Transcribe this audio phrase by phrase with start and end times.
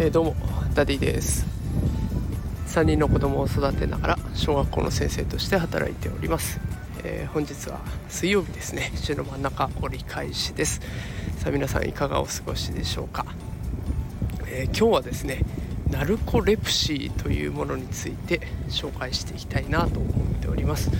[0.00, 0.36] えー、どうも
[0.74, 1.44] ダディです。
[2.68, 6.60] 3人の子供を育てながら小学校の先生として働いております、
[7.02, 8.92] えー、本日は水曜日ですね。
[8.94, 10.80] 週の真ん中折り返しです。
[11.38, 13.26] さあ皆さんいかがお過ごしでしょうか、
[14.46, 15.42] えー、今日はですね
[15.90, 20.90] ナルコレプシーというものについて紹介していきたいなと思っております。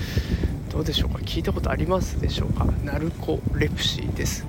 [0.70, 1.18] どうでしょうか？
[1.18, 2.66] 聞いたことありますでしょうか？
[2.84, 4.46] ナルコレプシーです。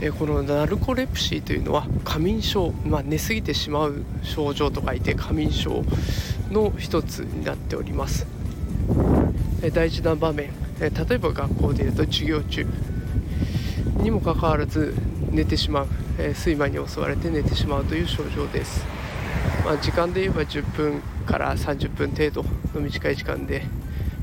[0.00, 5.82] えこのナルコレプシーというのは過眠症、まあ、寝すぎてしまう症状と書いて過眠症
[6.52, 8.24] の一つになっております、
[9.60, 10.50] え大事な場面、
[10.80, 12.64] え例えば学校でいうと授業中
[13.96, 14.94] にもかかわらず
[15.32, 18.84] 寝てしまう、え睡魔に襲われて寝てしまうという症状です、
[19.64, 23.64] まあ、時間で言えば10分から30分程度の短い時間で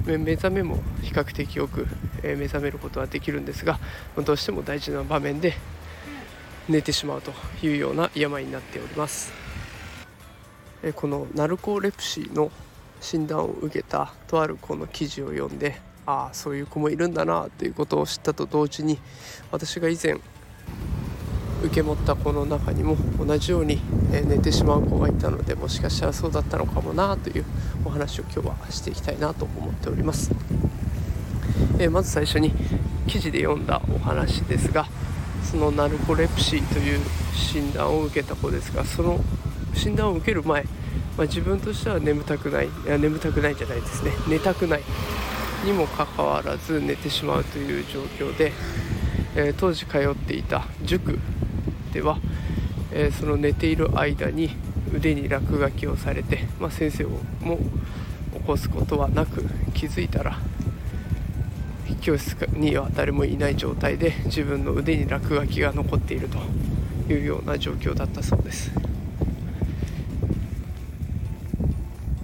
[0.05, 1.87] 目覚めも比較的よく
[2.23, 3.79] 目覚めることはできるんですが
[4.23, 5.53] どうしても大事な場面で
[6.69, 7.31] 寝てしまうと
[7.63, 9.33] いうような病になっております。
[10.95, 12.51] このナルコレプシーの
[13.01, 18.99] 診断を受けたとある子の記事を読んでああそういう子もいるんだなということを知ったと同時に
[19.51, 20.19] 私が以前
[21.65, 23.79] 受け持った子の中にも同じように
[24.11, 27.45] 寝てしまう子がいたのでもしかしたらそうだったのかもなという
[27.83, 30.31] お話を今日はしていきたいなと思っております、
[31.79, 32.51] えまず最初に
[33.07, 34.87] 記事で読んだお話ですが
[35.43, 36.99] そのナルコレプシーという
[37.33, 39.19] 診断を受けた子ですがその
[39.75, 40.69] 診断を受ける前、ま
[41.19, 44.11] あ、自分としては眠たくないいや眠たくないじゃないですね。
[44.27, 44.81] 寝たくない。
[45.65, 48.51] にもかかわらず寝てしまうという状況で、
[49.35, 51.19] えー、当時通っていた塾
[51.95, 52.17] では、
[52.91, 54.49] えー、その寝ている間に
[54.93, 57.09] 腕に落書きをされて、まあ、先生を
[57.41, 57.57] も
[58.33, 60.37] 起こすことはなく気づいたら
[62.01, 66.37] 教室には誰もいない状態で自分の腕に落書きが残っていると
[67.11, 68.71] いうような状況だったそうです。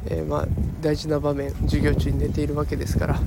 [0.08, 0.48] えー、まあ、
[0.82, 3.20] 大事な場面授業中に寝ているわけですから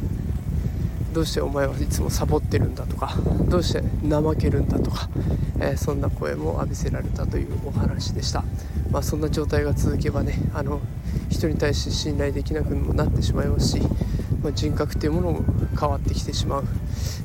[1.14, 3.14] どうしてお前はいつもサボってるんだとか
[3.48, 5.08] どうして怠けるんだとか、
[5.60, 8.42] えー、そんな声も浴びせられたというお話でした、
[8.90, 10.80] まあ、そんな状態が続けばねあの
[11.30, 13.80] 人に対して信頼できなくもなってしまいますし、
[14.42, 15.44] まあ、人格というものも
[15.78, 16.64] 変わってきてしまう、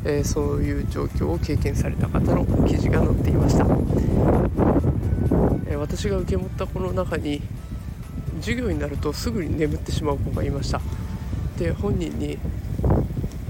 [0.05, 3.65] えー、そういう状況を経験された方の記事が載っていました、
[5.67, 7.41] えー、私が受け持ったこの中に
[8.39, 10.79] 授業になるとすぐに眠ってしまう子がいました。
[11.57, 12.37] で本人に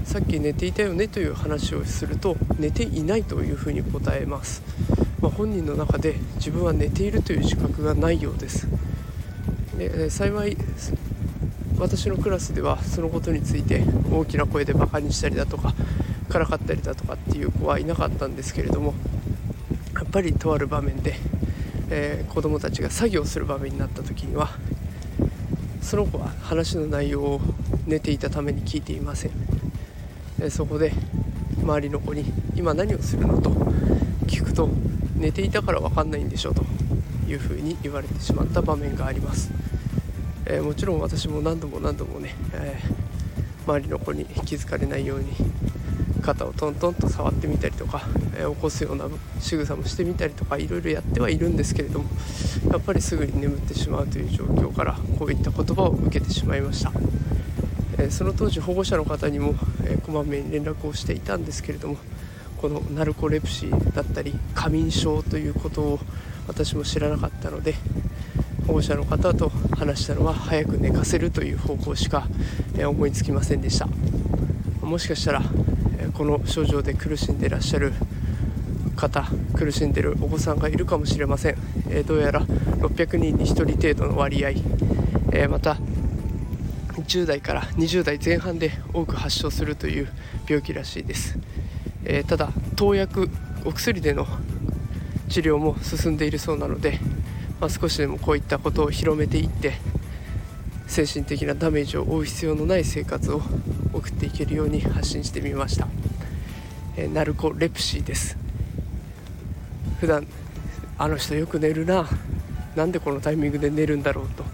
[0.04, 4.62] さっき寝ていたよねという話をすると寝ていないというふうに答えます、
[5.20, 8.66] まあ、本人の中で自分は寝ているという自覚がないようです。
[9.78, 10.56] で幸い
[11.78, 15.72] 私のクラスではそのことについて大きな声でバカにしたりだとか
[16.28, 18.92] からかったりだとかっていう子はいなかったんですけれども
[19.94, 21.14] やっぱりとある場面で、
[21.88, 24.50] えー、子どもたちが作業する場面になった時には
[25.80, 27.40] その子は話の内容を
[27.86, 29.59] 寝ていたために聞いていません。
[30.42, 30.92] えそこで
[31.62, 32.24] 周りの子に
[32.56, 33.50] 「今何をするの?」と
[34.26, 34.68] 聞くと
[35.16, 36.64] 「寝ていたから分かんないんでしょ」と
[37.28, 39.50] いうふうに言われてしまった場面があります、
[40.46, 45.26] えー、もちろん私も何度も何度もね、えー、周りの子に気づかれないように
[46.22, 48.02] 肩をトントンと触ってみたりとか、
[48.36, 49.06] えー、起こすような
[49.40, 52.06] 仕草もしてみたりとかいろいろやってはいるんですけれども
[52.70, 56.92] やっぱりすぐに眠ってしまうという状況からこういった言葉を受けてしまいました、
[58.10, 59.54] その当時保護者の方にも
[59.90, 61.96] えー、こまめに連絡をしていたんですけれども
[62.60, 66.00] このナルコレプシーだったり過眠症ということを
[66.46, 67.74] 私も知らなかったので
[68.66, 72.28] 保護者の方と話したのは早く寝かせるという方向しか、
[72.78, 73.88] え思いつきませんでした。
[74.80, 75.42] もしかしたら、
[75.98, 77.92] えこの症状で苦しんでいらっしゃる
[78.94, 81.56] 方苦しんでいるお子さんがいるかもしれません、
[81.88, 84.50] えどうやら600人に1人程度の割合、
[85.32, 85.76] えまた
[87.02, 90.08] 10代から20代前半で多く発症するという
[90.48, 91.38] 病気らしいです、
[92.04, 93.30] えー、ただ投薬
[93.64, 94.26] お薬での
[95.28, 96.98] 治療も進んでいるそうなので、
[97.60, 99.74] まあ、少しでもこういったことを広めていって
[100.86, 103.42] 精神的なダメージを負う必要のない生活を
[103.92, 105.86] 送っていけるように発信してみました、
[106.96, 108.36] えー、ナルコレプシーです。
[110.00, 110.26] 普段
[110.96, 112.08] あの人よく寝るな。
[112.74, 114.44] なんでこのタイミングで寝るんだろうと。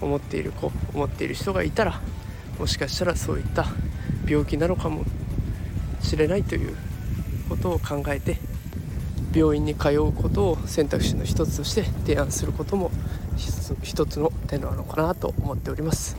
[0.00, 2.00] 思っている子思っている人がいたら
[2.58, 3.66] もしかしたらそういった
[4.26, 5.04] 病気なのかも
[6.00, 6.76] しれないという
[7.48, 8.38] ことを考えて
[9.34, 12.90] 病院に通うことを選択肢の一つとして提案することも
[13.82, 16.16] 一つの手なのかなと思っております、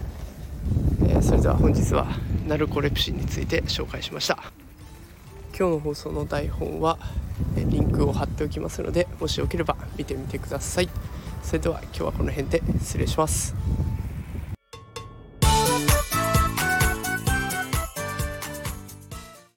[1.03, 2.07] えー、それでは本日は
[2.47, 4.37] ナルコレプシンについて紹介しました
[5.57, 6.97] 今日の放送の台本は
[7.55, 10.89] リンクを貼っておきますのでもしよければ見てみてください。
[11.45, 13.53] それでは今日はこの辺で失礼します。